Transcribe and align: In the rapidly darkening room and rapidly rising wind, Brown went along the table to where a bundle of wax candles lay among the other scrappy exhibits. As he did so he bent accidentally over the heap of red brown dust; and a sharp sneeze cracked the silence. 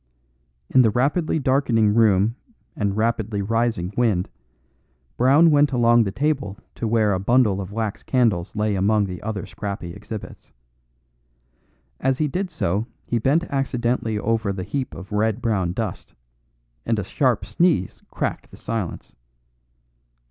In 0.71 0.81
the 0.81 0.89
rapidly 0.89 1.37
darkening 1.37 1.93
room 1.93 2.35
and 2.75 2.97
rapidly 2.97 3.43
rising 3.43 3.93
wind, 3.95 4.31
Brown 5.15 5.51
went 5.51 5.71
along 5.71 6.05
the 6.05 6.11
table 6.11 6.57
to 6.73 6.87
where 6.87 7.13
a 7.13 7.19
bundle 7.19 7.61
of 7.61 7.71
wax 7.71 8.01
candles 8.01 8.55
lay 8.55 8.73
among 8.73 9.05
the 9.05 9.21
other 9.21 9.45
scrappy 9.45 9.93
exhibits. 9.93 10.53
As 11.99 12.17
he 12.17 12.27
did 12.27 12.49
so 12.49 12.87
he 13.05 13.19
bent 13.19 13.43
accidentally 13.43 14.17
over 14.17 14.51
the 14.51 14.63
heap 14.63 14.95
of 14.95 15.11
red 15.11 15.39
brown 15.39 15.71
dust; 15.71 16.15
and 16.83 16.97
a 16.97 17.03
sharp 17.03 17.45
sneeze 17.45 18.01
cracked 18.09 18.49
the 18.49 18.57
silence. 18.57 19.15